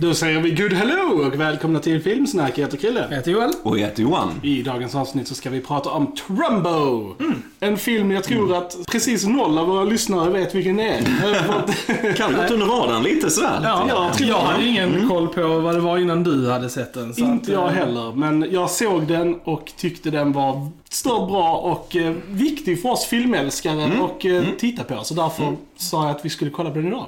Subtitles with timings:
[0.00, 2.58] Då säger vi good hello och välkomna till Filmsnack.
[2.58, 3.06] Jag heter Krille.
[3.10, 3.50] Jag heter Joel.
[3.62, 4.40] Och jag heter Johan.
[4.42, 7.14] I dagens avsnitt så ska vi prata om Trumbo.
[7.60, 11.02] En film jag tror att precis noll av våra lyssnare vet vilken det är.
[12.16, 13.60] Kan gått under radarn lite sådär.
[13.62, 13.94] Ja, lite.
[13.94, 17.14] jag tror jag hade ingen koll på vad det var innan du hade sett den.
[17.14, 21.28] Så Inte att, jag eh, heller, men jag såg den och tyckte den var stört
[21.28, 25.04] bra och eh, viktig för oss filmälskare och eh, titta på.
[25.04, 27.06] Så därför sa jag att vi skulle kolla på den idag.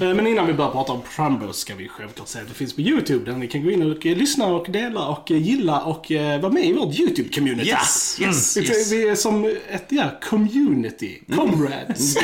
[0.00, 2.74] Eh, men innan vi börjar prata om Trumbo ska vi självklart säga att det finns
[2.74, 5.80] på YouTube där ni kan gå in och eh, lyssna och dela och eh, gilla
[5.80, 7.66] och eh, vara med i vårt YouTube-community.
[7.66, 8.92] Yes, yes, yes.
[8.92, 12.16] Vi är som ett ja, community, comrades.
[12.16, 12.22] Ja.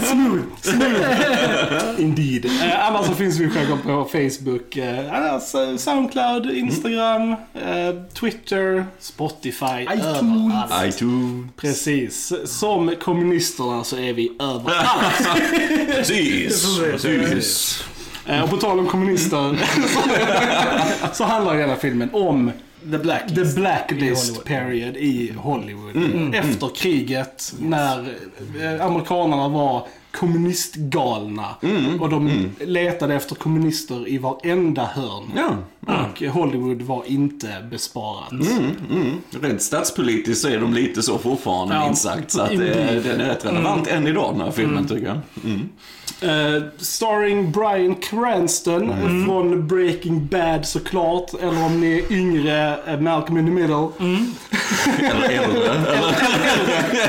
[0.00, 2.00] smooth, smooth.
[2.00, 2.44] Indeed.
[2.44, 8.86] Eh, annars så finns vi självklart på Facebook, eh, annars, eh, Soundcloud, Instagram, eh, Twitter,
[8.98, 10.84] Spotify, överallt.
[10.84, 11.46] iTunes.
[11.56, 12.32] Precis.
[12.44, 15.28] Som kommunisterna så är vi överallt.
[15.96, 16.78] Precis.
[16.90, 17.84] Precis.
[18.26, 19.56] Eh, och på tal om kommunister
[19.88, 22.52] så, så handlar hela filmen om
[22.90, 23.54] The Blacklist.
[23.54, 26.34] The Blacklist I period i Hollywood.
[26.34, 27.98] Efter kriget när
[28.60, 31.54] eh, amerikanerna var kommunistgalna.
[32.00, 35.32] Och de letade efter kommunister i varenda hörn.
[35.36, 35.56] Ja.
[35.86, 38.32] Och Hollywood var inte besparat.
[38.32, 39.16] Mm.
[39.42, 42.30] Rent statspolitiskt så är de lite så fortfarande Ja, minst sagt.
[42.30, 45.18] Så att eh, den är rätt relevant än idag den här filmen tycker jag.
[45.44, 45.68] Mm.
[46.20, 48.92] Eh, starring Bryan Cranston
[49.26, 51.34] från Breaking Bad såklart.
[51.34, 53.88] Eller om ni är yngre, eh, Malcolm in the Middle.
[54.98, 55.64] Eller äldre.
[55.74, 56.14] Eller,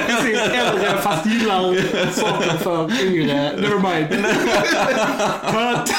[0.08, 3.56] Precis, äldre fast gillar saker för yngre.
[3.62, 4.10] Never mind.
[5.54, 5.90] But...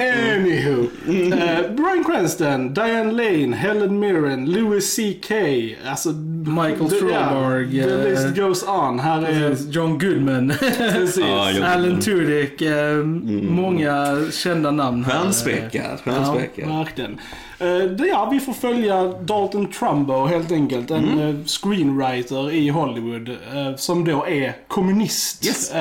[0.00, 0.90] Anywho.
[1.08, 5.30] Uh, Bryan Cranston, Diane Lane, Helen Mirren, Louis CK.
[5.88, 6.12] Alltså...
[6.46, 8.98] Michael Stromberg, ja, the eh, list goes on.
[9.00, 9.56] Här är...
[9.70, 10.52] John Goodman.
[10.58, 11.18] Precis.
[11.24, 12.62] Jag- Alan Tudyk.
[12.62, 12.96] eh,
[13.42, 15.04] Många kända namn.
[15.04, 15.98] Stjärnspäckad.
[16.04, 17.18] Ja, verkligen.
[17.58, 20.90] Eh, ja, vi får följa Dalton Trumbo helt enkelt.
[20.90, 21.18] En Mm.
[21.40, 25.46] eh, screenwriter i Hollywood eh, som då är kommunist.
[25.46, 25.72] Yes.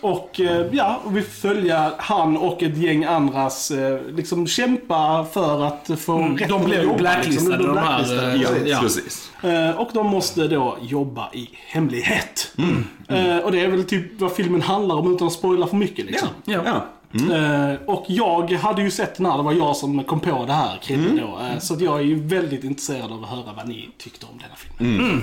[0.00, 3.72] Och ja, och vi får följa han och ett gäng andras
[4.16, 7.74] liksom kämpa för att få rätt Mm, De att blev jobba, blacklistade liksom.
[7.74, 8.36] de här.
[8.42, 8.78] Ja, ja.
[8.80, 9.30] precis.
[9.76, 12.52] Och de måste då jobba i hemlighet.
[12.58, 13.40] Mm.
[13.44, 16.28] Och det är väl typ vad filmen handlar om utan att spoila för mycket liksom.
[16.44, 16.60] Ja.
[16.66, 16.84] Ja.
[17.14, 20.52] Eh, och jag hade ju sett den här, det var jag som kom på det
[20.52, 21.16] här Krille Mm.
[21.16, 21.38] då.
[21.52, 24.38] Eh, så att jag är ju väldigt intresserad av att höra vad ni tyckte om
[24.38, 25.22] denna filmen.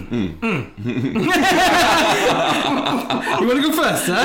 [3.42, 4.10] You wanna go first?
[4.10, 4.18] eh?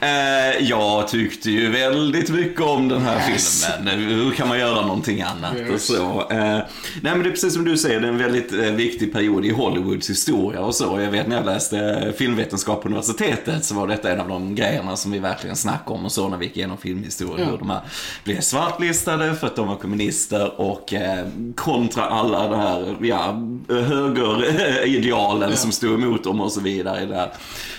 [0.00, 3.98] Eh, jag tyckte ju väldigt mycket om den här filmen.
[4.00, 5.86] Hur kan man göra någonting annat och Yes.
[5.86, 6.20] så.
[6.30, 6.64] Eh, nej
[7.02, 9.50] men det är precis som du säger, det är en väldigt eh, viktig period i
[9.52, 11.00] Hollywoods historia och så.
[11.00, 14.96] Jag vet när jag läste filmvetenskap på universitetet så var detta en av de grejerna
[14.96, 17.44] som vi verkligen snackade om och så när vi gick igenom filmhistoria.
[17.44, 17.50] Ja.
[17.50, 17.80] Hur de här
[18.24, 25.56] blev svartlistade för att de var kommunister och eh, kontra alla de här ja, högeridealen
[25.56, 27.06] som stod emot dem och så vidare.
[27.06, 27.32] Där.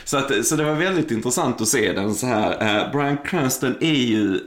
[0.03, 2.51] Så, att, så det var väldigt intressant att se den så här.
[2.51, 4.39] Eh, Brian Cranston är ju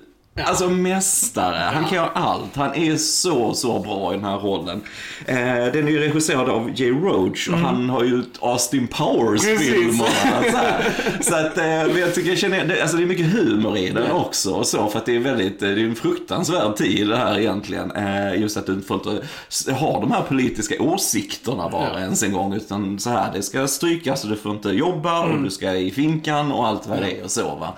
[0.45, 2.57] Alltså mästare, han kan göra allt.
[2.57, 4.81] Han är så, så bra i den här rollen.
[5.27, 5.37] Eh,
[5.73, 10.83] den är ju regisserad av Jay Roach och han har ju Austin Powers-filmerna.
[11.21, 13.91] Så, att eh, men jag tycker jag känner, det, alltså det är mycket humor i
[13.91, 14.87] den också och så.
[14.89, 17.91] För att det är väldigt, eh, det är en fruktansvärd tid det här egentligen.
[17.91, 22.01] Eh, just att du inte får ha de här politiska åsikterna bara Ja.
[22.01, 22.55] ens en gång.
[22.55, 25.91] Utan så här, det ska strykas och du får inte jobba och du ska i
[25.91, 27.73] finkan och allt vad det är och så va.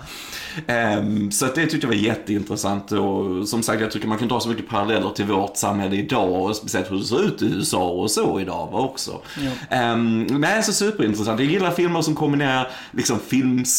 [0.67, 4.27] Ehm, så att det tyckte jag var jätteintressant och som sagt jag tycker man kan
[4.27, 7.45] dra så mycket paralleller till vårt samhälle idag och speciellt hur det ser ut i
[7.45, 9.21] USA och så idag va, också.
[9.69, 11.39] Ehm, nej, så superintressant.
[11.39, 12.67] Jag gillar filmer som kombinerar
[12.99, 13.19] liksom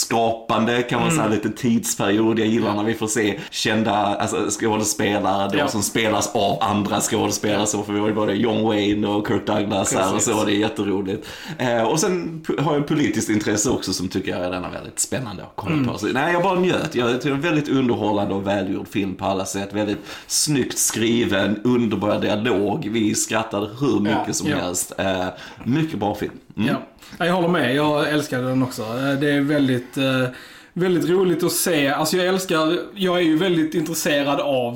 [0.01, 2.39] filmskapande, kan man säga lite tidsperiod.
[2.39, 5.69] Jag gillar när vi får se kända alltså, skådespelare då Ja.
[5.69, 9.47] som spelas av andra skådespelare så för vi har ju både John Wayne och Kirk
[9.47, 10.45] Douglas här och så.
[10.45, 11.27] Det är jätteroligt.
[11.59, 15.43] Eh, och sen har jag politiskt intresse också som tycker jag är denna väldigt spännande
[15.43, 15.99] att kolla på.
[15.99, 16.95] Så, nej, jag bara njöt.
[16.95, 19.69] Jag tycker det är en väldigt underhållande och välgjord film på alla sätt.
[19.73, 22.89] Väldigt snyggt skriven, underbar dialog.
[22.93, 24.57] Vi skrattade hur mycket Ja, som ja.
[24.57, 24.93] helst.
[24.99, 25.27] Eh,
[25.65, 26.33] mycket bra film.
[26.61, 26.75] Mm.
[26.75, 26.83] Ja.
[27.19, 27.75] Ja, jag håller med.
[27.75, 28.83] Jag älskade den också.
[28.83, 30.25] Eh, Det är väldigt, eh,
[30.73, 31.89] väldigt roligt att se.
[31.89, 34.75] Alltså jag älskar, jag är ju väldigt intresserad av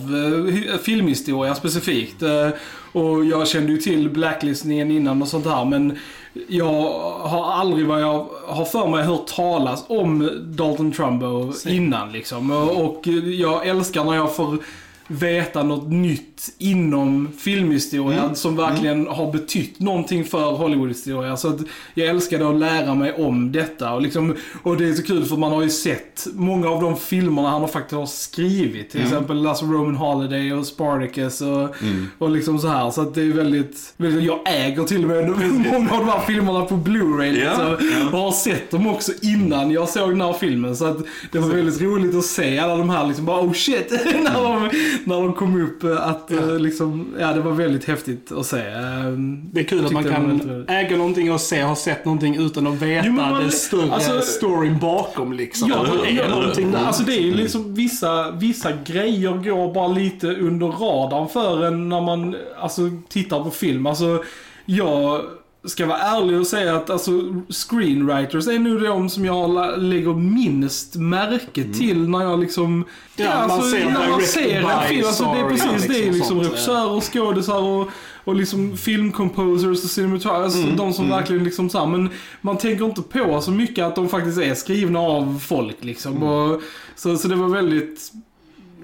[0.72, 2.22] eh, filmhistoria specifikt.
[2.22, 2.48] Eh,
[2.92, 5.98] Och jag kände ju till blacklistningen innan och sånt här men
[6.48, 6.82] jag
[7.20, 12.50] har aldrig vad jag har för mig hört talas om Dalton Trumbo innan liksom.
[12.50, 14.58] Och och jag älskar när jag får
[15.08, 21.37] veta något nytt inom filmhistoria som verkligen har betytt någonting för Hollywoodhistoria.
[21.37, 21.61] Så att
[21.94, 23.94] jag älskade att lära mig om detta.
[23.94, 26.96] Och, liksom, och det är så kul för man har ju sett många av de
[26.96, 28.91] filmerna han har faktiskt har skrivit.
[28.91, 31.75] Till exempel alltså Roman Holiday och Spartacus och,
[32.19, 32.90] och liksom så här.
[32.90, 35.29] Så att det är väldigt, väldigt jag äger till och med
[35.73, 37.44] många av de här filmerna på Blu-ray.
[37.44, 40.76] Ja, liksom, och har sett dem också innan jag såg den här filmen.
[40.76, 40.99] Så att
[41.32, 43.90] det var väldigt roligt att se alla de här liksom bara oh shit.
[44.05, 44.70] när, de,
[45.05, 45.85] när de kom upp.
[46.00, 48.60] Att eh, liksom, ja det var väldigt häftigt att se.
[48.60, 52.66] Ehm, Det är kul att man kan äga någonting och se, ha sett någonting utan
[52.66, 55.69] att veta Jo, man- den större alltså- storyn bakom liksom.
[55.70, 56.84] Ja, det är ja, någonting där.
[56.84, 61.88] Alltså det är ju liksom vissa, vissa grejer går bara lite under radarn för en
[61.88, 63.87] när man alltså, tittar på film.
[63.87, 64.22] Alltså,
[64.64, 65.20] jag
[65.66, 67.11] ska vara ärlig och säga att alltså,
[67.49, 72.84] screenwriters är nog de som jag lägger minst märke till när jag liksom...
[73.16, 75.06] Ja, man alltså, ser när man ser en film.
[75.06, 75.88] Alltså, det är precis det.
[75.88, 77.88] liksom, liksom sånt, regissörer och skådisar och,
[78.25, 80.44] och liksom filmcomposers och cinematographers.
[80.44, 82.08] Alltså, Mm, de som verkligen liksom så här, Men
[82.40, 86.16] man tänker inte på så mycket att de faktiskt är skrivna av folk liksom.
[86.16, 86.28] Mm.
[86.28, 86.61] Och,
[86.96, 88.12] så, så det var väldigt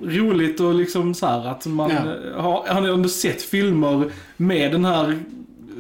[0.03, 2.43] roligt och liksom så här att man Ja.
[2.43, 5.19] har, han har ändå sett filmer med den här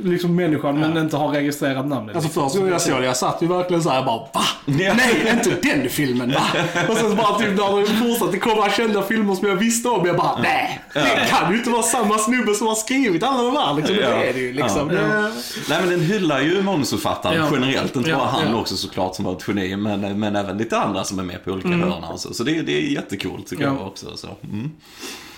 [0.04, 2.16] liksom människan men inte har registrerat namnet.
[2.16, 4.28] Alltså första gången jag såg det, jag satt ju verkligen såhär bara va?
[4.66, 4.94] Ja.
[4.94, 6.42] Nej, inte den filmen va?
[6.88, 10.06] Och sen så bara typ när det fortsatte komma kända filmer som jag visste om,
[10.06, 13.56] jag bara nej, det kan ju inte vara samma snubbe som har skrivit alla de
[13.56, 13.94] här liksom.
[13.96, 14.08] Ja.
[14.10, 14.90] Det är det ju liksom.
[14.90, 14.96] Ja.
[14.96, 15.32] Det,
[15.69, 17.48] Nej men den hyllar ju manusförfattaren Ja.
[17.52, 17.96] generellt.
[17.96, 18.60] Inte Ja, bara han ja.
[18.60, 21.50] också såklart som var ett geni, men, men även lite andra som är med på
[21.50, 22.34] olika hörna och så.
[22.34, 23.75] Så det, det är jättekul tycker Ja.
[23.78, 24.16] jag också.
[24.16, 24.28] Så.
[24.44, 24.70] Mm.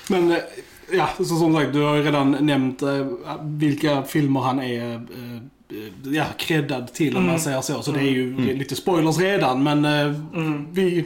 [0.08, 0.38] Men eh,
[0.92, 3.06] ja, så som sagt, du har ju redan nämnt eh,
[3.42, 7.82] vilka filmer han är eh, ja, creddad till om man säger så.
[7.82, 10.14] Så det är ju är lite spoilers redan, men eh,
[10.72, 11.04] vi...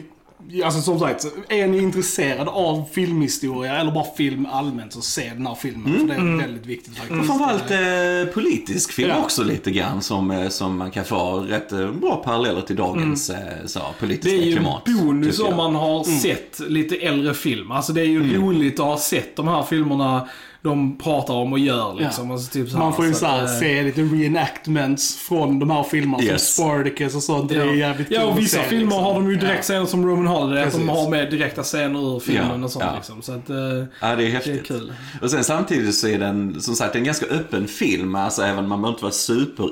[0.63, 5.47] Alltså som sagt, är ni intresserade av filmhistoria eller bara film allmänt så se den
[5.47, 5.99] här filmen.
[5.99, 7.19] För det är väldigt viktigt faktiskt.
[7.19, 9.23] Och framförallt eh, politisk film Ja.
[9.23, 13.29] också lite grann som, eh, som man kan få rätt eh, bra paralleller till dagens
[13.29, 14.83] eh, så, politiska Det är ju klimat.
[14.85, 17.71] bonus om man har sett lite äldre film.
[17.71, 20.27] Alltså det är ju roligt att ha sett de här filmerna
[20.67, 22.27] de pratar om och gör liksom.
[22.27, 22.33] Ja.
[22.33, 25.59] Alltså, typ så här, Man får ju så så här, eh, se lite reenactments från
[25.59, 26.55] de här filmerna Yes.
[26.55, 27.49] som Spartacus och sånt.
[27.49, 29.03] Det är jävligt Ja, och vissa se, filmer liksom.
[29.03, 29.61] har de ju direkt Ja.
[29.61, 32.85] scener som Roman Holiday, att de har med direkta scener ur filmen Ja, och sånt
[32.87, 32.95] ja.
[32.95, 33.21] liksom.
[33.21, 34.67] Så att, eh, Ja, det är det är häftigt.
[34.67, 34.93] kul.
[35.21, 38.15] Och sen samtidigt så är den, som sagt, en ganska öppen film.
[38.15, 39.13] Alltså även man behöver inte vara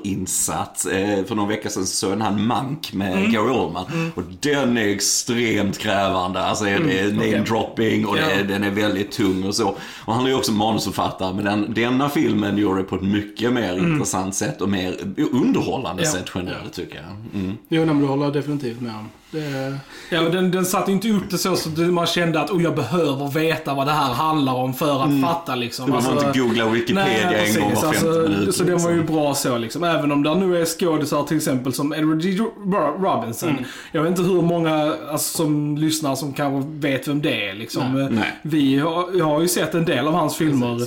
[0.06, 0.86] superinsatt.
[0.86, 3.32] Eh, för några veckor sedan så såg jag den här Mank med Mm.
[3.32, 4.12] Gary Oldman.
[4.16, 6.40] Och den är extremt krävande.
[6.44, 8.54] Alltså det är name-dropping och det är, Mm, Ja.
[8.54, 9.76] den är väldigt tung och så.
[10.06, 10.52] Och han är ju också
[10.86, 11.34] manusförfattare.
[11.34, 14.96] Men den, denna filmen gör det på ett mycket mer intressant sätt och mer
[15.32, 16.14] underhållande Mm.
[16.16, 16.20] Ja.
[16.20, 17.42] sätt generellt tycker jag.
[17.42, 17.58] Mm.
[17.70, 19.10] Jo, nej, men det håller definitivt med om.
[19.36, 19.78] Det,
[20.10, 22.76] Ja, den, den satte inte upp det så så att man kände att oh, jag
[22.76, 25.86] behöver veta vad det här handlar om för att fatta liksom.
[25.86, 28.04] Du behöver inte googla Wikipedia Nej, en gång var precis.
[28.04, 28.56] Alltså, minut.
[28.56, 29.16] Så den var ju liksom.
[29.16, 29.84] bra så liksom.
[29.84, 32.32] Även om det nu är skådisar till exempel som Edward G.
[32.38, 33.50] Ro- Robinson.
[33.50, 33.64] Mm.
[33.92, 37.94] Jag vet inte hur många alltså, som lyssnar som kanske vet vem det är liksom.
[37.94, 38.24] Nej.
[38.24, 38.26] Eh.
[38.42, 40.82] Vi har, jag har ju sett en del av hans filmer.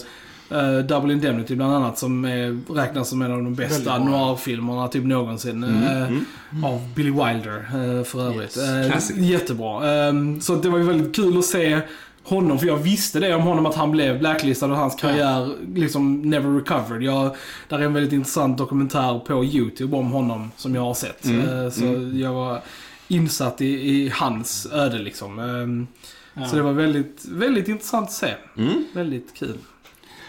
[0.51, 5.05] Eh, Double Indemnity bland annat som är, räknas som en av de bästa noir-filmerna typ
[5.05, 5.65] någonsin.
[5.65, 8.57] eh, Av Billy Wilder eh, för övrigt.
[8.57, 9.17] Eh, Classic.
[9.17, 10.07] jättebra.
[10.09, 11.81] Eh, så det var ju väldigt kul att se
[12.23, 16.23] honom, för jag visste det om honom att han blev blacklistad och hans karriär liksom
[16.23, 17.03] never recovered.
[17.03, 17.37] Jag,
[17.69, 21.27] där är en väldigt intressant dokumentär på YouTube om honom som jag har sett.
[21.27, 21.85] Eh, Så
[22.19, 22.61] jag var
[23.09, 25.39] insatt i, i hans öde liksom.
[25.39, 28.35] Eh, Så det var väldigt, väldigt intressant att se.
[28.57, 28.85] Mm.
[28.93, 29.57] Väldigt kul.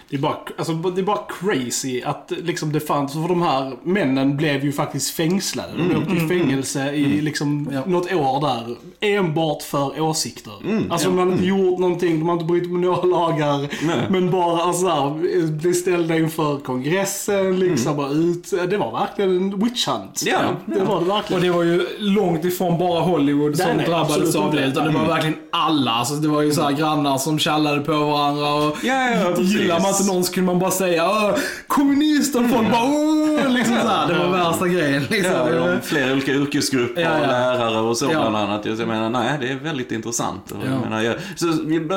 [0.09, 3.73] Det, är bara, alltså, det är bara crazy att liksom, det fanns, för de här
[3.83, 5.69] männen blev ju faktiskt fängslade.
[5.89, 7.81] De åkte i fängelse i liksom, Ja.
[7.85, 8.75] något år där.
[8.99, 10.53] Enbart för åsikter.
[10.89, 11.11] Alltså Ja.
[11.11, 13.57] de hade inte gjort någonting, de hade inte brutit mot några lagar.
[13.85, 13.97] Nej.
[14.09, 18.51] Men bara alltså, där, bli ställda inför kongressen, liksom bara ut.
[18.69, 20.23] Det var verkligen en witch hunt.
[20.25, 21.41] Ja, det var det Och verkligen.
[21.43, 24.65] det var ju långt ifrån bara Hollywood som Nej, drabbades av det.
[24.65, 25.91] Utan det var verkligen alla.
[25.91, 28.53] Alltså, det var ju så här grannar som tjallade på varandra.
[28.53, 31.35] Och Ja, ja, gillar man inte någon så kunde man bara säga "Åh,
[31.67, 33.49] kommunister och folk bara Åh!
[33.49, 34.07] liksom så här.
[34.07, 35.03] Det var värsta grejen.
[35.09, 35.33] Liksom.
[35.33, 37.21] Ja, flera olika yrkesgrupper Ja, ja.
[37.21, 38.09] och lärare och så Ja.
[38.29, 38.65] bland annat.
[38.65, 40.41] Jag menar, nej, det är väldigt intressant.
[40.51, 40.71] Ja.
[40.71, 41.45] Jag menar, jag, så,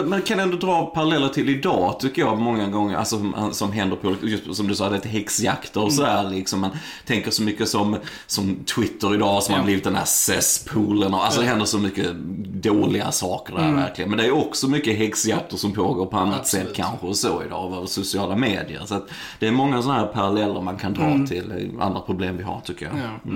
[0.07, 3.97] man kan ändå dra paralleller till idag, tycker jag, många gånger, alltså som, som händer
[3.97, 5.87] på, just som du sa, det är häxjakter Mm.
[5.87, 6.61] och sådär liksom.
[6.61, 6.71] Man
[7.07, 9.59] tänker så mycket som, som Twitter idag, som Ja.
[9.59, 12.07] har blivit den här cesspoolen och alltså det händer så mycket
[12.63, 13.71] dåliga saker Mm.
[13.75, 14.11] där verkligen.
[14.11, 16.67] Men det är också mycket häxjakter som pågår på annat Absolut.
[16.67, 17.89] sätt kanske och så idag.
[17.93, 18.81] Sociala medier.
[18.85, 19.09] Så att
[19.39, 21.27] det är många sådana här paralleller man kan dra Mm.
[21.27, 22.95] till andra problem vi har tycker jag.
[22.97, 23.31] Ja.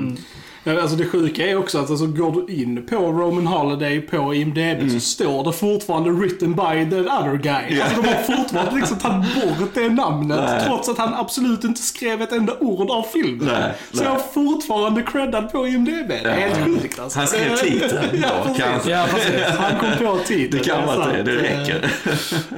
[0.65, 4.35] Ja, Alltså det sjuka är också att alltså, går du in på Roman Holiday på
[4.35, 7.81] IMDB så står det fortfarande written by the other guy.
[7.81, 10.65] Alltså de har fortfarande liksom tagit bort det namnet Nej.
[10.67, 13.47] trots att han absolut inte skrev ett enda ord av filmen.
[13.47, 14.07] Nej, så nej.
[14.07, 16.09] jag är fortfarande creddad på IMDB.
[16.09, 17.19] Det är helt sjukt alltså.
[17.19, 18.65] Han skrev titeln ja, då, precis.
[18.65, 18.91] kanske.
[18.91, 19.57] Ja, precis.
[19.59, 20.63] Han kom på titeln.
[20.63, 21.91] Det kan vara det, det räcker.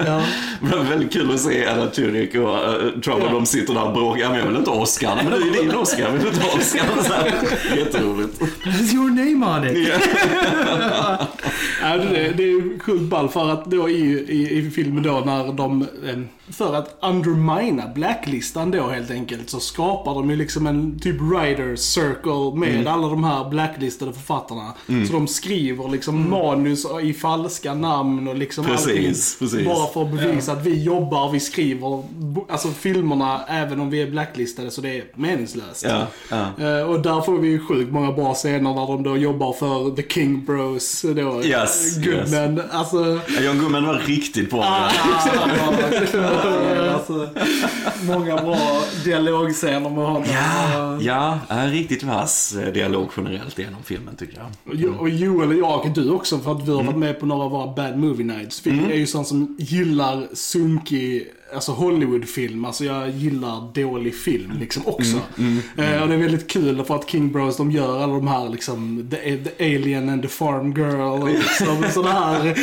[0.06, 0.22] Ja.
[0.60, 3.32] Var väldigt kul att se Tudyk och uh, Trump Ja.
[3.32, 4.20] de sitter där och bråkar.
[4.20, 5.16] Ja, men jag vill inte ha Oscar.
[5.16, 6.84] Men det är ju din Oscar, vill du inte ha Oscar?
[7.02, 7.34] Så här,
[7.76, 8.40] Jätteroligt.
[8.64, 9.88] There's your name on it.
[11.82, 15.22] Ja, det, det är ju sjukt ball för att då i, i, i filmen då
[15.26, 15.86] när de,
[16.52, 21.76] för att undermina blacklistan då helt enkelt, så skapar de ju liksom en typ writer
[21.76, 22.86] circle med Mm.
[22.86, 24.74] alla de här blacklistade författarna.
[25.06, 29.04] Så de skriver liksom manus i falska namn och liksom Precis, allting.
[29.38, 29.66] precis.
[29.66, 34.02] Bara för att bevisa att vi jobbar, vi skriver bo- alltså filmerna även om vi
[34.02, 35.84] är blacklistade så det är meningslöst.
[35.88, 36.64] Ja, ja.
[36.64, 39.96] Eh, och där får vi ju sjukt många bra scener när de då jobbar för
[39.96, 41.02] The King Bros.
[41.16, 42.62] Då, Yes, Goodman.
[42.70, 44.64] Alltså, Ja, John Goodman var riktigt bra.
[44.64, 44.90] Ah.
[46.94, 47.28] alltså,
[48.02, 48.58] många bra
[49.04, 50.24] dialogscener med honom.
[50.32, 54.46] Ja, ja, en riktigt vass eh, dialog generellt genom filmen tycker jag.
[54.74, 57.44] Jo- Och Joel och jag, du också, för att vi har varit med på några
[57.44, 58.66] av våra Bad Movie Nights.
[58.66, 61.26] Vi är ju sån som gillar sunkig,
[61.58, 62.64] alltså Hollywoodfilm.
[62.64, 65.16] Alltså jag gillar dålig film liksom också.
[65.76, 68.48] Eh, och det är väldigt kul för att King Bros, de gör alla de här
[68.48, 72.54] liksom, the, the Alien and the Farm Girl och liksom sådana här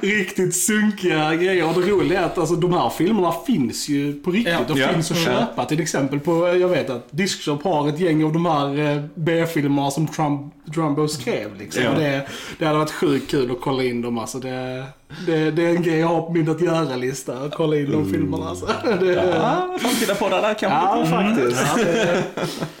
[0.00, 1.68] riktigt sunkiga grejer.
[1.68, 4.72] Och det roliga är att alltså, de här filmerna finns ju på riktigt Ja.
[4.72, 4.88] och Ja.
[4.92, 5.24] finns att Ja.
[5.24, 5.64] köpa.
[5.64, 9.90] Till exempel på, jag vet att Discshop har ett gäng av de här eh, B-filmerna
[9.90, 10.40] som Trump,
[10.74, 11.82] Trumbo skrev liksom.
[11.82, 11.90] Ja.
[11.90, 12.26] Och det,
[12.58, 14.38] det hade varit sjukt kul att kolla in dem alltså.
[14.38, 14.84] Det,
[15.26, 18.10] det, det är en grej jag har på min att göra-lista, att kolla in de
[18.10, 18.66] filmerna alltså.
[19.00, 20.66] Det, Ja, framtida poddar där kanske.
[20.68, 21.76] Ja, faktiskt.
[21.76, 22.24] det,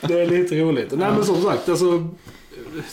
[0.08, 0.92] det är lite roligt.
[0.96, 2.08] Nej men som sagt, alltså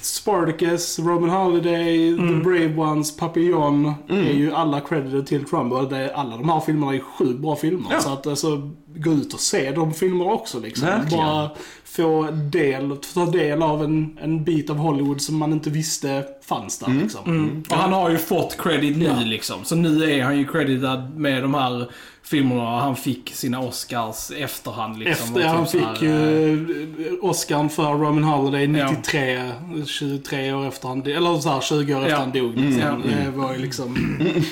[0.02, 5.76] Spartacus, Roman Holiday, The Brave Ones, Papillon är ju alla credited till Trumbo.
[6.14, 7.90] Alla de här filmerna är sjukt bra filmer.
[7.92, 8.02] Ja.
[8.02, 10.88] Så att alltså, gå ut och se de filmerna också liksom.
[10.88, 11.26] Verkligen.
[11.26, 11.50] Bara
[11.84, 16.80] få del, ta del av en, en bit av Hollywood som man inte visste fanns
[16.80, 17.64] där liksom.
[17.70, 19.56] Och han har ju fått credit nu liksom.
[19.64, 21.90] Så nu är han ju creditad med de här
[22.32, 22.80] filmerna.
[22.80, 25.28] Han fick sina Oscars efterhand liksom.
[25.36, 28.92] Efter Och han typ fick ju Oscarn för Roman Holiday Ja.
[28.92, 29.52] 93,
[29.86, 32.18] 23 år efter han eller så här 20 år efter Ja.
[32.20, 32.58] han dog.
[32.58, 32.82] Liksom.
[32.82, 33.02] Mm.
[33.26, 33.98] Det var ju liksom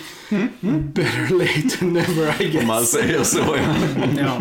[0.93, 2.67] better late than never I Om guess.
[2.67, 3.75] man säger så ja.
[4.17, 4.39] Ja.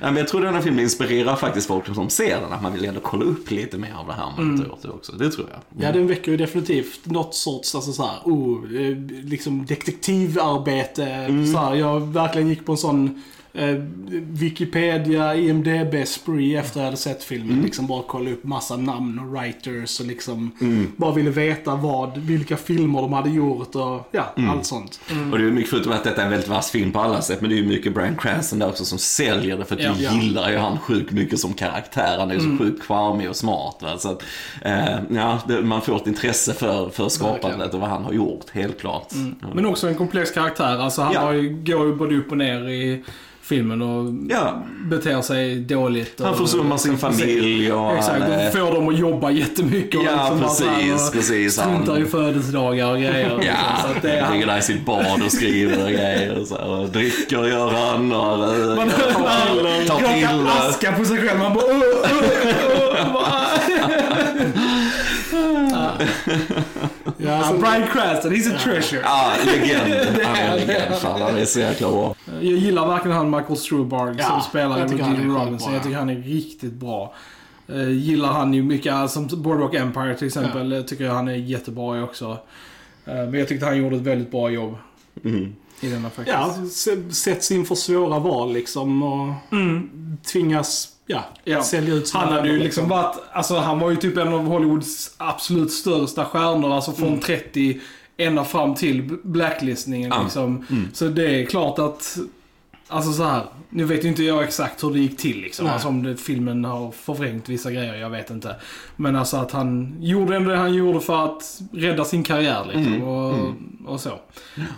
[0.00, 2.52] men jag tror den här filmen inspirerar faktiskt folk som ser den.
[2.52, 5.12] Att man vill ändå kolla upp lite mer av det här man gjort det också.
[5.12, 5.86] Det tror jag.
[5.86, 11.26] Ja, den väcker ju definitivt något sorts, alltså så här, oh, eh, liksom detektivarbete.
[11.52, 13.22] Så här, jag verkligen gick på en sån
[13.54, 13.76] eh,
[14.42, 17.62] Wikipedia, IMDB-spree efter jag hade sett filmen.
[17.62, 20.50] Liksom bara kolla upp massa namn och writers och liksom
[20.96, 25.00] bara ville veta vad, vilka filmer de hade gjort och ja, allt sånt.
[25.32, 27.40] Och det är mycket förutom att detta är en väldigt vass film på alla sätt.
[27.40, 29.64] Men det är ju mycket Brian Cranston där också som säljer det.
[29.64, 29.92] För att Ja.
[30.10, 32.16] du gillar ju han sjukt mycket som karaktär.
[32.18, 33.76] Han är ju så sjukt charmig och smart.
[33.82, 33.98] Va?
[33.98, 34.22] Så att,
[34.62, 38.50] eh, ja, det, man får ett intresse för, för skapandet och vad han har gjort,
[38.52, 39.08] helt klart.
[39.40, 39.48] Ja.
[39.54, 40.78] Men också en komplex karaktär.
[40.78, 41.20] Alltså han Ja.
[41.20, 43.02] har ju, går ju både upp och ner i
[43.42, 46.20] filmen och Ja, beter sig dåligt.
[46.20, 50.00] Och, han försummar sin familj och Exakt, han, eh, och får dem att jobba jättemycket.
[50.00, 51.52] och Ja, liksom precis, och precis.
[51.52, 53.22] Struntar Han- i födelsedagar och grejer.
[53.36, 53.42] liksom.
[53.46, 56.38] Ja, Så att det är han, ligger där i sitt bad och skriver och grejer.
[56.40, 58.38] Och så och dricker gör han och
[59.86, 60.68] tar piller.
[60.68, 61.38] aska på sig själv.
[61.38, 61.64] Man bara...
[61.64, 61.82] Uh, uh,
[64.46, 64.81] uh,
[66.26, 69.00] Ja, Ja, så, Brian Cranston, he's a treasure.
[69.04, 70.20] Ja, legend.
[70.24, 70.94] Han är en legend.
[70.94, 72.14] Fan, han är så jäkla bra.
[72.26, 75.34] Jag gillar verkligen han Michael Struberg Ja, som spelar jag med tycker han är Gene
[75.34, 75.72] sjukt Robinson.
[75.72, 75.98] Jag tycker ja.
[75.98, 77.14] han är riktigt bra.
[77.70, 81.28] Uh, gillar han ju mycket, uh, som Boardwalk Empire till exempel, eh, tycker jag han
[81.28, 82.38] är jättebra i också.
[83.04, 84.76] Eh, men jag tyckte han gjorde ett väldigt bra jobb
[85.24, 85.54] Mm.
[85.80, 86.86] i denna faktiskt.
[86.86, 89.34] ja, sätts inför svåra val liksom och
[90.32, 91.62] tvingas, ja, Ja.
[91.62, 94.44] sälja ut Han hade ju vänner, liksom varit, alltså han var ju typ en av
[94.46, 97.80] Hollywoods absolut största stjärnor, alltså från 30
[98.16, 100.22] ända fram till blacklistningen Ja.
[100.22, 100.66] liksom.
[100.92, 102.18] Så det är klart att,
[102.88, 103.42] alltså så här.
[103.70, 105.64] nu vet ju inte jag exakt hur det gick till liksom.
[105.64, 105.72] Nej.
[105.74, 108.56] Alltså om det, filmen har förvrängt vissa grejer, jag vet inte.
[108.96, 113.02] Men alltså att han gjorde ändå det han gjorde för att rädda sin karriär liksom.
[113.02, 113.34] Och,
[113.92, 114.10] och så.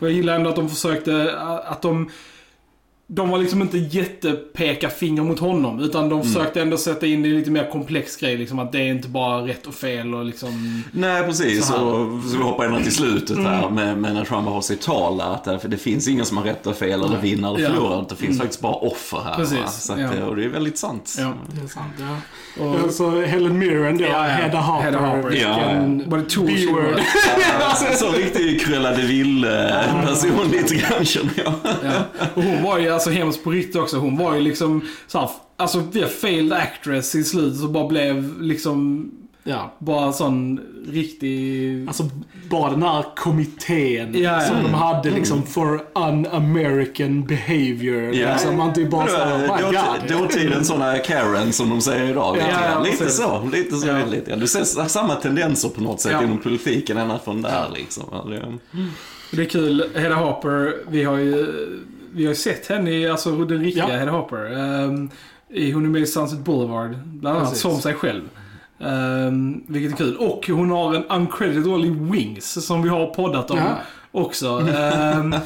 [0.00, 1.36] Och jag gillar ändå att de försökte,
[1.66, 2.10] att de
[3.06, 5.80] de var liksom inte jättepeka finger mot honom.
[5.80, 8.36] Utan de försökte ändå sätta in det i lite mer komplex grej.
[8.36, 10.82] Liksom att det är inte bara rätt och fel och liksom...
[10.92, 11.66] Nej, precis.
[11.66, 11.74] Så.
[11.84, 15.20] Och så vi hoppar ända till slutet här med, med när Trump har sitt tal.
[15.20, 17.68] Att, eh, för det finns ingen som har rätt och fel eller vinner eller Ja.
[17.70, 18.04] förlorar.
[18.08, 19.34] Det finns faktiskt bara offer här.
[19.36, 20.14] Precis, att, ja.
[20.14, 21.14] eh, Och det är väldigt sant.
[21.18, 21.32] Ja.
[21.54, 22.16] Det är sant, ja.
[22.64, 24.22] Och, Ja, Så Helen Mirren då, Ja, ja.
[24.22, 24.84] Hedda Harper.
[24.84, 25.28] Hedda Harper.
[25.28, 27.00] vilken Var det B-word.
[27.96, 31.52] Så riktig Cruella de Vil-person lite grann känner jag.
[31.64, 32.24] Ja.
[32.34, 33.96] Och hon var ju alltså hemskt på riktigt också.
[33.98, 38.42] Hon var ju liksom så här, alltså det failed actress i slutet så bara blev
[38.42, 39.10] liksom
[39.46, 39.72] Ja.
[39.78, 41.84] bara sån riktig...
[41.88, 42.10] Alltså
[42.50, 44.40] bara den här kommittén Ja, ja.
[44.40, 44.72] som Mm.
[44.72, 48.14] de hade liksom for un-American behavior.
[48.14, 48.32] Ja.
[48.32, 49.62] Liksom, man typ bara såhär, Det var my
[50.12, 50.20] god.
[50.22, 52.34] Dåtidens sådana Karen som de säger idag.
[52.36, 53.48] Lite, Ja, ja, så.
[53.52, 53.86] Lite så.
[53.88, 53.98] Ja.
[54.10, 54.30] Lite.
[54.30, 54.40] grann.
[54.40, 56.22] Du ser samma tendenser på något sätt Ja.
[56.24, 58.04] inom politiken ända från där liksom.
[58.12, 58.58] Ja, det-
[59.36, 59.84] Det är kul.
[59.96, 61.46] Hedda Harper, vi har ju,
[62.14, 63.96] vi har ju sett henne i, alltså den riktiga Ja.
[63.96, 64.52] Hedda Harper.
[64.84, 65.10] Um,
[65.50, 67.62] i, hon är med i Sunset Boulevard, bland annat Precis.
[67.62, 68.22] som sig själv.
[68.78, 70.16] Um, vilket är kul.
[70.16, 73.78] Och hon har en uncredited roll i Wings som vi har poddat om Ja.
[74.14, 74.48] Också.
[75.14, 75.40] Um, eh,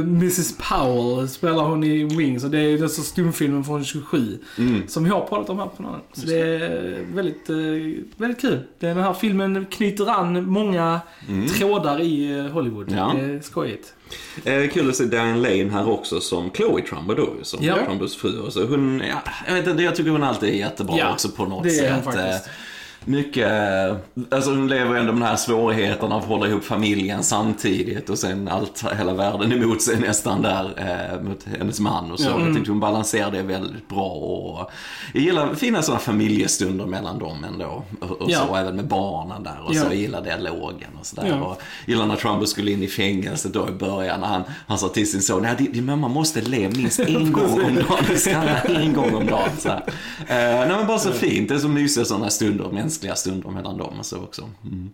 [0.00, 4.38] Mrs Powell spelar hon i Wings och det är den stumfilmen från 27.
[4.58, 4.88] Mm.
[4.88, 6.00] Som vi har pratat om här på någon.
[6.12, 7.56] Så det är väldigt, eh,
[8.16, 8.58] väldigt kul.
[8.78, 11.00] Den här filmen knyter an många
[11.58, 12.88] trådar i eh, Hollywood.
[12.88, 12.98] Mm.
[12.98, 13.12] Ja.
[13.18, 13.94] Det är skojigt.
[14.44, 17.76] Eh, kul att se Diane Lane här också som Chloe Trumbo då som Ja.
[17.86, 18.50] Trumbos fru.
[18.50, 21.44] Så hon, ja, jag vet inte, jag tycker hon alltid är jättebra Ja, också på
[21.44, 22.14] något det är hon sätt.
[22.14, 22.50] faktiskt.
[23.04, 23.96] Mycket, eh,
[24.30, 28.48] alltså hon lever ändå med de här svårigheterna att hålla ihop familjen samtidigt och sen
[28.48, 32.28] allt, hela världen emot sig nästan där eh, mot hennes man och så.
[32.46, 34.70] Jag tyckte hon balanserade det väldigt bra och
[35.14, 37.82] jag gillar fina sådana familjestunder mellan dem ändå.
[38.00, 38.38] Och, och Ja.
[38.48, 39.80] så, även med barnen där och Ja.
[39.80, 39.86] så.
[39.86, 41.26] Jag gillar dialogen och sådär.
[41.28, 41.40] Ja.
[41.44, 44.20] Och gillar när Trumbo skulle in i fängelset då i början.
[44.20, 47.32] när Han, han sa till sin son, nej din, din mamma måste le minst en
[47.32, 48.04] gång om dagen.
[48.08, 48.30] Du ska
[48.68, 49.50] le en gång om dagen.
[49.58, 49.68] Så.
[49.68, 49.78] Eh,
[50.28, 51.48] nej men bara så fint.
[51.48, 54.50] Det är så mysiga sådana stunder, mänskliga stunder mellan dem och så också.
[54.64, 54.90] Mm.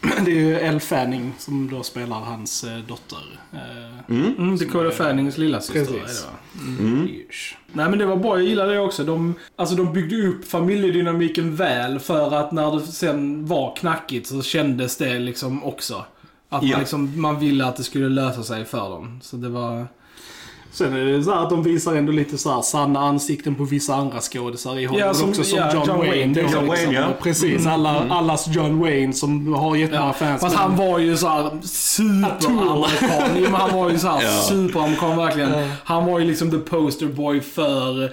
[0.24, 3.40] Det är ju Elle Fanning som då spelar hans eh, dotter.
[3.52, 5.98] Eh, Mm, Dakota Fannings lillasyster?
[6.78, 7.08] Mm.
[7.08, 7.56] ish.
[7.72, 9.04] Nej men det var bra, jag gillade det också.
[9.04, 14.42] De, alltså de byggde upp familjedynamiken väl för att när det sen var knackigt så
[14.42, 16.04] kändes det liksom också.
[16.48, 16.68] Att Ja.
[16.70, 19.20] man, liksom, man ville att det skulle lösa sig för dem.
[19.22, 19.86] Så det var...
[20.72, 23.64] Sen är det så här att de visar ändå lite så här sanna ansikten på
[23.64, 25.44] vissa andra skådisar i Hollywood Ja, som- också.
[25.44, 26.10] Som ja, John, John Wayne.
[26.16, 26.68] Wayne, då, John liksom.
[26.68, 27.06] Wayne, ja.
[27.22, 30.40] Precis, alla, allas John Wayne som har jättemånga Ja, fans.
[30.40, 33.54] fast men- han var ju såhär superamerikan.
[33.54, 34.30] Han var ju såhär Ja.
[34.42, 35.50] superamerikan verkligen.
[35.58, 35.68] Ja.
[35.84, 38.12] Han var ju liksom the poster boy för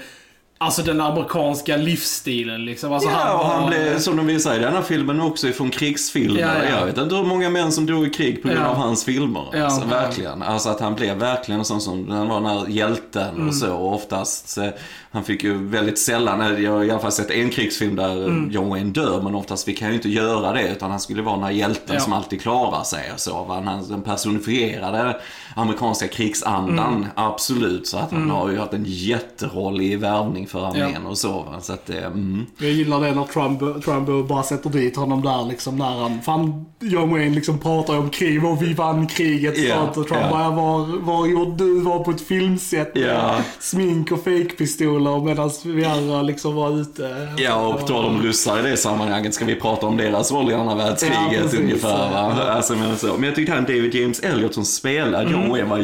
[0.59, 2.93] Alltså den amerikanska livsstilen liksom.
[2.93, 5.69] Alltså, Ja, och han var- blev, som de visar i den här filmen också, ifrån
[5.69, 6.39] krigsfilmer.
[6.39, 6.79] Ja, ja.
[6.79, 8.67] Jag vet inte hur många män som dog i krig på grund Ja.
[8.67, 9.45] av hans filmer.
[9.53, 9.87] Ja, alltså, ja.
[9.87, 10.41] verkligen.
[10.43, 13.47] Alltså att han blev verkligen en sån som, han var den här hjälten Mm.
[13.47, 13.73] och så.
[13.75, 14.67] Och oftast, eh,
[15.11, 18.11] han fick ju väldigt sällan, eh, jag har i alla fall sett en krigsfilm där
[18.25, 18.51] Mm.
[18.51, 20.67] John Wayne dör, men oftast fick han ju inte göra det.
[20.71, 23.45] Utan han skulle vara den här hjälten som alltid klarar sig och så.
[23.49, 25.17] Han, han personifierade
[25.55, 27.07] amerikanska krigsandan, Mm.
[27.15, 27.87] absolut.
[27.87, 31.09] Så att han har ju haft en jätteroll i värvning för armén Ja.
[31.09, 31.29] och så.
[31.31, 31.61] Va.
[31.61, 32.45] Så att det, mm.
[32.57, 36.65] Jag gillar det när Trump, Trump bara sätter dit honom där liksom när han, fan
[36.79, 40.29] John Wayne liksom pratar om krig och vi vann kriget Ja, sånt och Trump ja.
[40.31, 41.79] bara, var, var gjorde du?
[41.81, 43.35] Var på ett filmset med Ja.
[43.59, 47.27] smink och fejkpistoler medan vi andra liksom var ute.
[47.37, 50.51] Ja, och på tal om ryssar i det sammanhanget ska vi prata om deras roll
[50.51, 51.59] i andra Ja, världskriget precis.
[51.59, 51.89] ungefär.
[52.11, 52.33] Va?
[52.37, 52.43] Ja.
[52.51, 53.07] Alltså, men, så.
[53.13, 55.77] men jag tyckte han David James Elliot som spelar John Wayne var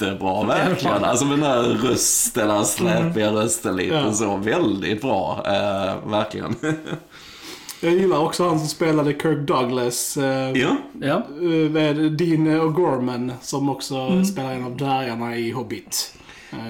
[0.00, 1.04] jättebra verkligen.
[1.04, 4.12] Alltså med den där rösten, den här släpiga rösten lite Ja.
[4.12, 4.36] så.
[4.36, 6.56] Väldigt bra, eh, verkligen.
[7.80, 10.16] Jag gillar också han som spelade Kirk Douglas.
[10.16, 11.16] Eh, ja, Ja.
[11.40, 14.24] eh, med Dean O'Gorman som också Mm.
[14.24, 16.14] spelar en av dvärgarna i Hobbit.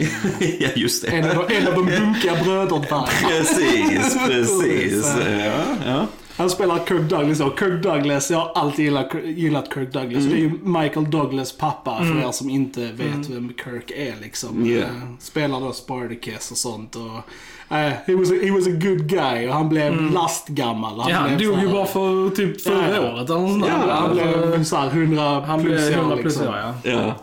[0.60, 1.36] Ja, just en, det.
[1.38, 3.06] av, de- en av de bunkiga bröderdvärgarna.
[3.28, 5.14] Precis, precis.
[5.26, 6.06] Ja, ja.
[6.36, 10.24] Han spelar Kirk Douglas och Kirk Douglas, jag har alltid gillat, gillat Kirk Douglas.
[10.24, 10.30] Mm.
[10.30, 14.66] Det är ju Michael Douglas pappa för er som inte vet vem Kirk är liksom.
[14.66, 14.82] Yeah.
[14.90, 17.76] Eh, Spelar då Spartacus och sånt och...
[17.76, 21.04] eh, he, was a, he was a good guy och han blev lastgammal.
[21.08, 23.68] Ja, han blev dog ju bara för typ förra Ja, året eller något.
[23.68, 26.48] Ja, han blev såhär 100 han blev plus år 100 plus liksom.
[26.48, 26.90] år, ja.
[26.90, 27.14] Ja.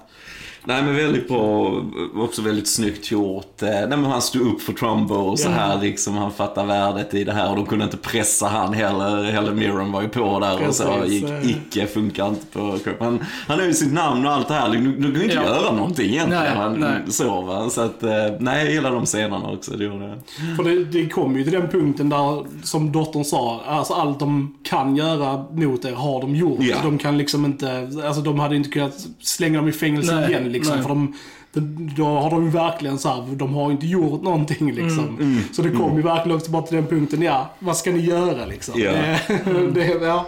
[0.63, 1.82] Nej men väldigt bra,
[2.15, 3.62] också väldigt snyggt gjort.
[3.62, 6.17] Eh, Nej men han stod upp för Trumbo och så här liksom.
[6.17, 9.24] Han fattar värdet i det här och de kunde inte pressa han heller.
[9.32, 10.84] Helen Mirren var ju på där och så.
[10.84, 11.50] Precis, Gick, eh.
[11.50, 12.78] icke, funkar inte på.
[13.00, 14.69] Han, han har ju sitt namn och allt det här.
[14.69, 15.43] Du, du kan ju inte Ja.
[15.43, 16.43] göra någonting egentligen.
[16.43, 16.97] Nej, han, nej.
[17.08, 17.69] Så va.
[17.69, 19.71] Så att, eh, nej jag gillar de scenerna också.
[19.78, 20.17] Det gjorde jag.
[20.58, 24.56] För det, det kom ju till den punkten där, som dottern sa, alltså allt de
[24.63, 26.60] kan göra mot er har de gjort.
[26.60, 26.76] Ja.
[26.84, 30.30] De kan liksom inte, alltså de hade inte kunnat slänga dem i fängelse Nej.
[30.30, 30.76] igen liksom.
[30.76, 30.84] Nej.
[30.84, 31.14] För de,
[31.54, 35.18] de, då har de verkligen så här, de har inte gjort någonting liksom.
[35.20, 35.40] Mm.
[35.52, 38.46] Så det kom ju verkligen också bara till den punkten, ja, vad ska ni göra
[38.46, 38.82] liksom?
[38.82, 38.92] Ja.
[38.92, 40.26] Det, det, ja.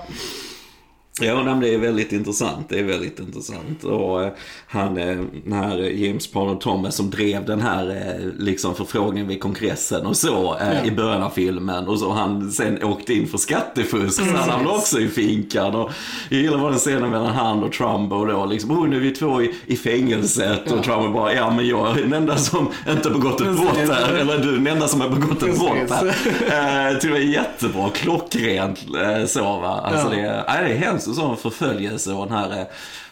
[1.21, 2.69] Ja, det är väldigt intressant.
[2.69, 3.83] Det är väldigt intressant.
[3.83, 4.31] Och eh,
[4.67, 9.41] han, eh, den här James Paul Thomas som drev den här eh, liksom förfrågningen vid
[9.41, 10.85] kongressen och så Ja.
[10.87, 11.87] i början av filmen.
[11.87, 14.13] Och så han sen åkte in för skattefusk.
[14.19, 15.75] Så han hamnade också i finkan.
[15.75, 15.91] Och
[16.29, 18.45] jag gillar bara den scenen mellan han och Trumbo då.
[18.45, 20.71] Liksom, oh, nu är vi två i, i fängelset.
[20.71, 23.77] Och Trumbo bara, ja men jag är den enda som inte har begått ett brott
[23.77, 24.13] här.
[24.13, 26.91] Eller du är den enda som har begått ett brott här.
[26.91, 28.79] Eh, till och med jättebra, klockrent
[29.27, 29.81] så va.
[29.83, 32.65] Alltså det, är- nej, det är hemskt och sån förföljelse och den här eh,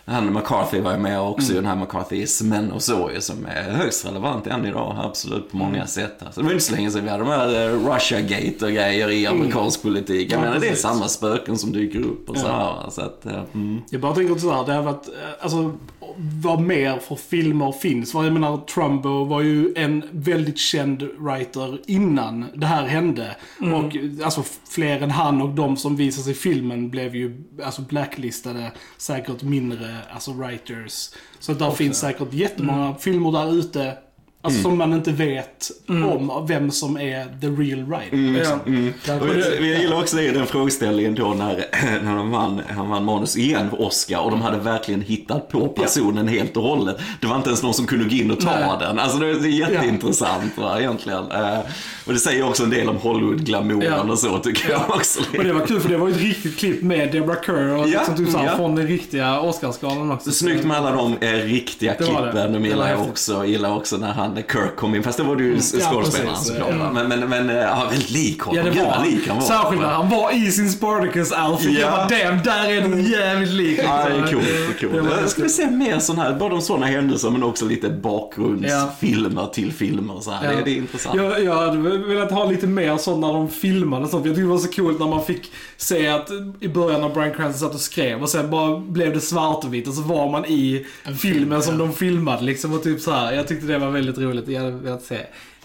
[0.05, 1.63] han McCarthy var ju med också, Mm.
[1.63, 5.75] den här McCarthyismen och så ju, som är högst relevant än idag, absolut på många
[5.75, 5.87] Mm.
[5.87, 6.23] sätt.
[6.25, 9.09] Alltså, det var inte så länge sedan vi hade de här eh, Russia-gate och grejer
[9.11, 10.31] i amerikansk politik.
[10.31, 10.43] Jag Mm.
[10.43, 12.89] Ja, menar, det är samma spöken som dyker upp och så här.
[12.89, 13.81] Så att, eh, mm.
[13.89, 15.09] Jag bara tänker så här, det har varit,
[15.41, 15.73] alltså
[16.17, 18.13] vad mer för filmer finns.
[18.13, 23.35] Jag menar, Trumbo var ju en väldigt känd writer innan det här hände.
[23.59, 28.71] Och alltså fler än han och de som visas i filmen blev ju alltså blacklistade
[28.97, 31.09] säkert mindre alltså writers.
[31.39, 33.97] Så där finns säkert jättemånga filmer där ute
[34.43, 38.43] Alltså som man inte vet om vem som är the real writer.
[38.43, 38.59] Ja.
[39.05, 41.55] Där- Och jag, jag gillar också det, den frågeställningen då när,
[42.03, 45.67] när han, vann, han vann manus igen för Oscar och de hade verkligen hittat på
[45.67, 46.97] personen helt och hållet.
[47.21, 48.69] Det var inte ens någon som kunde gå in och ta Nej.
[48.79, 48.99] den.
[48.99, 51.31] Alltså det är jätteintressant va, egentligen.
[51.31, 51.59] Eh,
[52.05, 54.11] och det säger också en del om Hollywood-glamouren Ja.
[54.11, 55.21] och så tycker jag också.
[55.33, 58.01] Men det var kul för det var ett riktigt klipp med Deborah Kerr och Ja,
[58.07, 58.55] liksom såhär, ja.
[58.55, 60.29] från den riktiga Oscarsgalan också.
[60.31, 62.31] Så snyggt med alla de eh, riktiga Det var det.
[62.31, 62.53] klippen.
[62.53, 63.33] De Det gillar jag också.
[63.33, 65.03] Jag gillar också när han, när Kirk kom in.
[65.03, 66.47] Fast det var det ju skådespelaren precis.
[66.47, 66.69] såklart.
[66.79, 66.91] Ja.
[66.91, 68.65] Men, men, men eh, ja, väldigt lik honom.
[68.65, 69.43] Ja, det var lik han var.
[69.43, 71.79] Särskilt när han var i sin Spartacus-outfit.
[71.79, 71.79] Ja.
[71.79, 73.79] Jag bara, damn, där är den jävligt lik.
[73.83, 74.45] Ja, det är coolt.
[74.79, 75.11] Det är coolt.
[75.21, 79.73] Jag skulle se mer sådana här, både om sådana händelser men också lite bakgrundsfilmer till
[79.73, 80.19] filmer.
[80.19, 80.51] Så här.
[80.51, 80.57] Ja.
[80.57, 81.15] Det, det är intressant.
[81.15, 84.25] Jag, jag hade velat ha lite mer sånt när de filmade sånt.
[84.25, 87.33] Jag tyckte det var så coolt när man fick se att i början när Bryan
[87.33, 90.31] Cranston satt och skrev och sen bara blev det svart och vitt och så var
[90.31, 90.85] man i
[91.21, 93.33] filmen som de filmade liksom och typ så här.
[93.33, 94.47] Jag tyckte det var väldigt roligt.
[94.47, 95.17] Jag hade velat se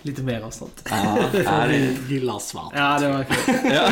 [0.03, 0.83] lite mer av sånt.
[0.91, 2.73] Ja, ja, det, gillar svart.
[2.75, 3.55] Ja, det var kul.
[3.65, 3.89] ja.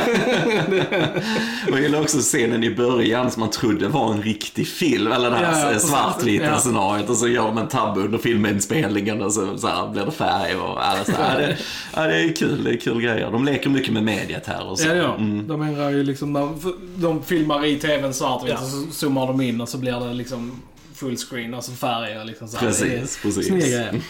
[1.70, 5.12] Jag gillar också scenen i början som man trodde var en riktig film.
[5.12, 6.58] Eller det här ja, svartvita Ja.
[6.58, 7.10] scenariot.
[7.10, 10.56] Och så gör de en tabbe under filminspelningen och så, så här, blir det färg
[10.56, 11.40] och alla så här.
[11.40, 11.56] Ja, det,
[11.94, 12.64] ja, det är kul.
[12.64, 13.30] Det är kul grejer.
[13.30, 14.88] De leker mycket med mediet här och så.
[14.88, 15.14] Ja, ja.
[15.14, 15.48] Mm.
[15.48, 16.48] De ändrar ju liksom, när
[16.96, 18.60] de filmar i tvn svartvitt Ja.
[18.62, 20.62] och så zoomar de in och så blir det liksom
[20.94, 22.66] fullscreen, alltså färger liksom så här.
[22.66, 23.30] Precis, är.
[23.42, 24.00] Snygga grejer.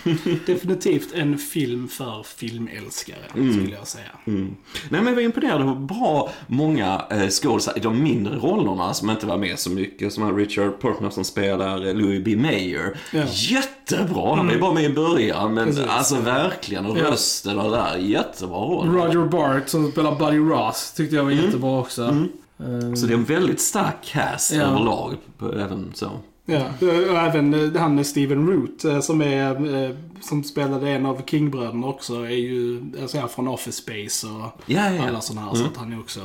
[0.47, 4.05] Definitivt en film för filmälskare, skulle jag säga.
[4.27, 4.47] Mm.
[4.89, 9.11] Nej men jag var imponerad av bra många eh, skådespelare i de mindre rollerna som
[9.11, 10.13] inte var med så mycket.
[10.13, 12.37] Som har Richard Portman som spelar Louis B.
[12.37, 12.97] Mayer.
[13.13, 13.23] Ja.
[13.33, 14.37] Jättebra!
[14.37, 15.87] Han var ju bara med i början men Precis.
[15.89, 16.87] alltså verkligen.
[16.87, 17.97] Och rösten och det där.
[17.97, 18.89] Jättebra roll.
[18.89, 21.45] Roger Bart som spelar Buddy Ross tyckte jag var Mm.
[21.45, 22.03] jättebra också.
[22.05, 24.63] Eh, Så det är en väldigt stark cast Ja.
[24.63, 25.15] överlag.
[25.55, 26.11] Även så.
[26.47, 31.07] Ja, och även eh, han är Steven Root eh, som är eh, som spelade en
[31.07, 35.09] av King-bröderna också är ju alltså, från Office Space och Ja, ja, ja.
[35.09, 35.55] alla sådana här.
[35.55, 36.21] Så att han är också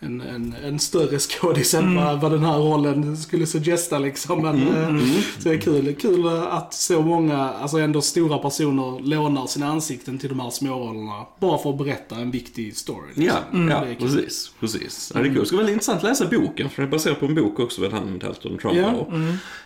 [0.00, 4.42] en, en, en större skådis än vad, vad den här rollen skulle suggesta liksom.
[4.42, 5.04] Men, eh,
[5.38, 10.18] Så det är kul, kul att så många, alltså ändå stora personer lånar sina ansikten
[10.18, 11.26] till de här smårollerna.
[11.40, 13.08] Bara för att berätta en viktig story.
[13.14, 13.68] Ja, liksom.
[13.68, 13.96] ja kul.
[13.96, 14.52] precis.
[14.60, 15.12] precis.
[15.14, 15.40] Ja, det är kul.
[15.40, 16.70] Det ska vara väldigt intressant att läsa boken.
[16.70, 19.06] För det är baserat på en bok också med han Dalton Trumbo.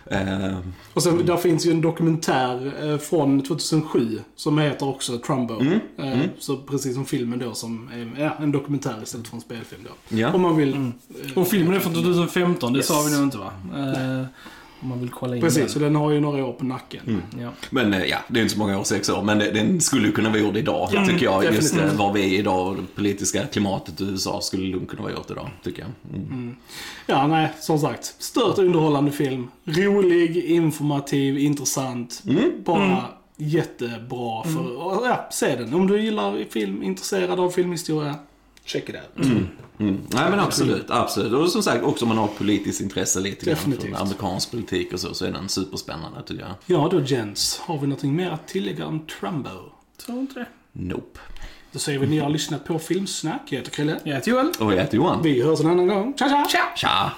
[0.07, 0.17] Ja.
[0.17, 0.57] Eh,
[0.93, 5.61] Och sen, där finns ju en dokumentär eh, från 2007 som heter också Trumbo.
[5.97, 9.81] Eh, Så precis som filmen då som är ja, en dokumentär istället för en spelfilm
[9.83, 10.15] då.
[10.23, 10.33] Ja.
[10.33, 10.73] Om man vill.
[10.73, 10.93] Mm.
[11.25, 12.87] eh, Och filmen är från 2015, det Yes.
[12.87, 13.51] sa vi nog inte va?
[13.75, 14.25] Eh,
[14.81, 15.93] om man vill kolla in Precis, så den.
[15.93, 17.21] den har ju några år på nacken.
[17.41, 17.49] Ja.
[17.69, 20.11] Men eh, ja, det är inte så många år, sex år, men det- den skulle
[20.11, 21.43] kunna vara gjord idag, Ja, tycker jag.
[21.45, 21.93] Just definitivt.
[21.93, 25.11] eh, var vi är idag och det politiska klimatet i USA skulle lugnt kunna vara
[25.13, 26.19] gjort idag, tycker jag.
[26.31, 26.55] Mm.
[27.07, 28.15] Ja, nej, som sagt.
[28.19, 29.47] Stört underhållande film.
[29.65, 32.23] Rolig, informativ, intressant.
[32.65, 33.03] Bara
[33.37, 34.73] jättebra för
[35.07, 35.73] ja, se den.
[35.73, 38.15] Om du gillar film, intresserad av filmhistoria,
[38.65, 39.25] check it out.
[39.25, 39.47] Mm.
[40.13, 41.33] Nej men absolut, absolut.
[41.33, 43.95] Och som sagt, också om man har politiskt intresse lite grann Definitivt.
[43.95, 46.53] för amerikansk politik och så, så är den superspännande tycker jag.
[46.65, 49.49] Ja då Jens, har vi någonting mer att tillägga om Trumbo?
[50.05, 50.47] Tror inte det.
[50.71, 51.19] Nope.
[51.71, 53.41] Då säger vi att ni har lyssnat på Filmsnack.
[53.45, 53.99] Jag heter Krille.
[54.03, 54.51] Jag heter Joel.
[54.59, 55.21] Och jag heter Johan.
[55.23, 56.13] Vi hörs en annan gång.
[56.19, 56.59] Tja tja!
[56.75, 57.11] Tja!